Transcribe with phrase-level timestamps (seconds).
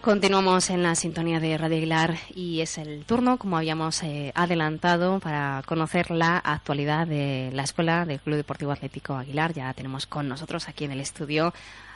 [0.00, 5.20] Continuamos en la sintonía de Radio Aguilar y es el turno, como habíamos eh, adelantado,
[5.20, 9.52] para conocer la actualidad de la escuela del Club Deportivo Atlético Aguilar.
[9.52, 11.52] Ya tenemos con nosotros aquí en el estudio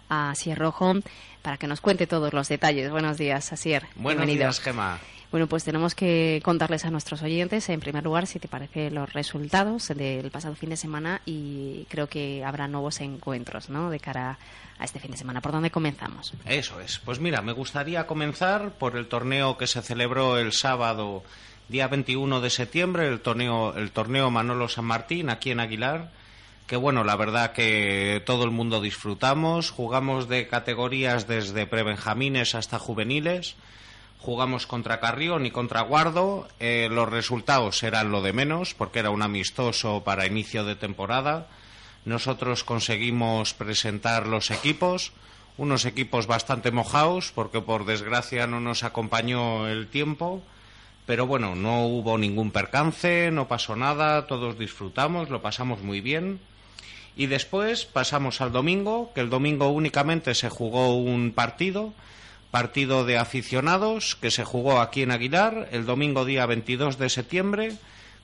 [0.08, 0.94] a Asier Rojo
[1.42, 2.90] para que nos cuente todos los detalles.
[2.90, 3.86] Buenos días, Asier.
[3.96, 4.98] Buenos días, Gema.
[5.30, 9.12] Bueno, pues tenemos que contarles a nuestros oyentes, en primer lugar, si te parece, los
[9.12, 14.38] resultados del pasado fin de semana y creo que habrá nuevos encuentros, ¿no?, de cara
[14.78, 15.40] a este fin de semana.
[15.40, 16.32] ¿Por dónde comenzamos?
[16.46, 17.00] Eso es.
[17.00, 21.24] Pues mira, me gustaría comenzar por el torneo que se celebró el sábado,
[21.68, 26.10] día 21 de septiembre, el torneo, el torneo Manolo San Martín, aquí en Aguilar
[26.66, 32.78] que bueno, la verdad que todo el mundo disfrutamos, jugamos de categorías desde prebenjamines hasta
[32.78, 33.56] juveniles,
[34.18, 36.48] jugamos contra Carrión y contra Guardo.
[36.60, 41.48] Eh, los resultados eran lo de menos porque era un amistoso para inicio de temporada.
[42.06, 45.12] Nosotros conseguimos presentar los equipos,
[45.58, 50.42] unos equipos bastante mojados porque por desgracia no nos acompañó el tiempo.
[51.04, 56.40] Pero bueno, no hubo ningún percance, no pasó nada, todos disfrutamos, lo pasamos muy bien.
[57.16, 61.92] Y después pasamos al domingo, que el domingo únicamente se jugó un partido
[62.54, 67.72] partido de aficionados que se jugó aquí en Aguilar el domingo día 22 de septiembre.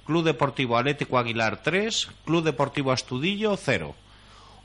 [0.07, 3.93] Club Deportivo Atlético Aguilar 3, Club Deportivo Astudillo 0.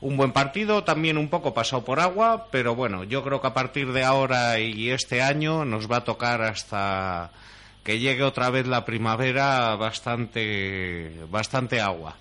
[0.02, 3.54] Un buen partido, también un poco pasado por agua, pero bueno, yo creo que a
[3.54, 7.32] partir de ahora y este año nos va a tocar hasta
[7.82, 12.14] que llegue otra vez la primavera bastante, bastante agua.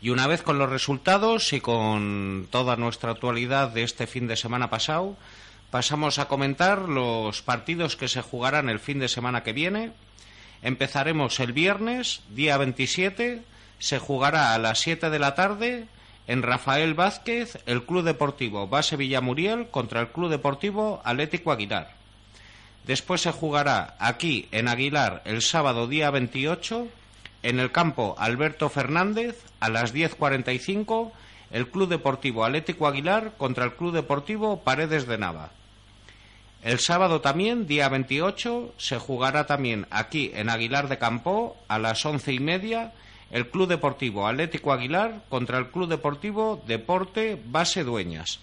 [0.00, 4.36] Y una vez con los resultados y con toda nuestra actualidad de este fin de
[4.36, 5.16] semana pasado,
[5.70, 9.92] Pasamos a comentar los partidos que se jugarán el fin de semana que viene.
[10.62, 13.42] Empezaremos el viernes, día 27,
[13.78, 15.86] se jugará a las 7 de la tarde
[16.26, 21.92] en Rafael Vázquez el Club Deportivo Base Villamuriel contra el Club Deportivo Atlético Aguilar.
[22.86, 26.88] Después se jugará aquí en Aguilar el sábado día 28
[27.48, 31.12] en el campo Alberto Fernández a las 10.45
[31.50, 35.50] el Club Deportivo Atlético Aguilar contra el Club Deportivo Paredes de Nava.
[36.62, 42.04] El sábado también, día 28, se jugará también aquí en Aguilar de Campo a las
[42.04, 42.92] once y media
[43.30, 48.40] el Club Deportivo Atlético Aguilar contra el Club Deportivo Deporte Base Dueñas.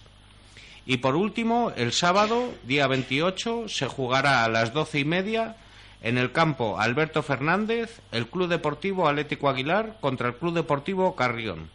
[0.88, 5.58] Y por último, el sábado, día 28, se jugará a las doce y media
[6.06, 11.68] en el campo Alberto Fernández el Club Deportivo Atlético Aguilar contra el Club Deportivo Carrión.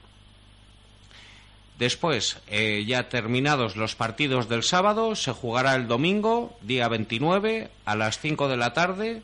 [1.81, 7.97] Después, eh, ya terminados los partidos del sábado, se jugará el domingo, día 29, a
[7.97, 9.23] las 5 de la tarde,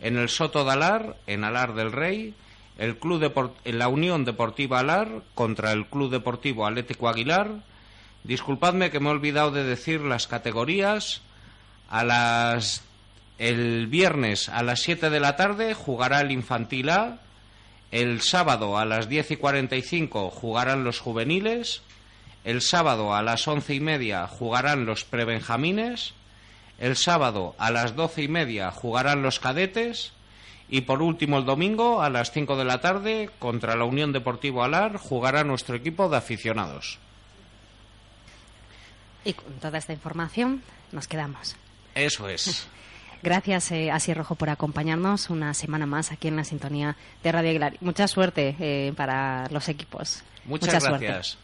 [0.00, 2.34] en el Soto de Alar, en Alar del Rey,
[2.78, 3.32] el Club
[3.64, 7.48] la Unión Deportiva Alar contra el Club Deportivo Atlético Aguilar.
[8.24, 11.22] Disculpadme que me he olvidado de decir las categorías.
[11.90, 12.82] A las
[13.38, 17.18] el viernes a las 7 de la tarde jugará el Infantil A.
[17.90, 21.82] El sábado a las 10 y 45 jugarán los juveniles.
[22.44, 26.14] El sábado a las once y media jugarán los prebenjamines.
[26.78, 30.12] El sábado a las doce y media jugarán los cadetes.
[30.68, 34.62] Y por último, el domingo a las cinco de la tarde, contra la Unión Deportivo
[34.62, 36.98] Alar, jugará nuestro equipo de aficionados.
[39.24, 40.62] Y con toda esta información
[40.92, 41.56] nos quedamos.
[41.94, 42.68] Eso es.
[43.22, 47.50] Gracias, eh, Así Rojo, por acompañarnos una semana más aquí en la sintonía de Radio
[47.50, 47.76] Aguilar.
[47.80, 50.22] Mucha suerte eh, para los equipos.
[50.44, 51.38] Muchas gracias.